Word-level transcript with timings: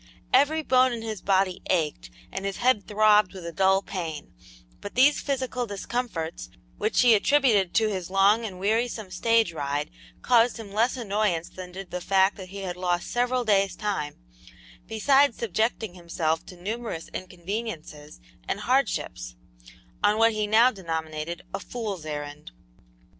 Every 0.33 0.63
bone 0.63 0.91
in 0.93 1.03
his 1.03 1.21
body 1.21 1.61
ached 1.69 2.09
and 2.31 2.43
his 2.43 2.57
head 2.57 2.87
throbbed 2.87 3.35
with 3.35 3.45
a 3.45 3.51
dull 3.51 3.83
pain, 3.83 4.33
but 4.79 4.95
these 4.95 5.21
physical 5.21 5.67
discomforts, 5.67 6.49
which 6.79 7.01
he 7.01 7.13
attributed 7.13 7.75
to 7.75 7.87
his 7.87 8.09
long 8.09 8.43
and 8.43 8.59
wearisome 8.59 9.11
stage 9.11 9.53
ride, 9.53 9.91
caused 10.23 10.57
him 10.57 10.71
less 10.71 10.97
annoyance 10.97 11.49
than 11.49 11.71
did 11.71 11.91
the 11.91 12.01
fact 12.01 12.35
that 12.37 12.49
he 12.49 12.61
had 12.63 12.77
lost 12.77 13.11
several 13.11 13.43
days' 13.45 13.75
time, 13.75 14.15
besides 14.87 15.37
subjecting 15.37 15.93
himself 15.93 16.43
to 16.47 16.59
numerous 16.59 17.07
inconveniences 17.09 18.19
and 18.47 18.61
hardships, 18.61 19.35
on 20.03 20.17
what 20.17 20.31
he 20.31 20.47
now 20.47 20.71
denominated 20.71 21.43
a 21.53 21.59
"fool's 21.59 22.07
errand." 22.07 22.49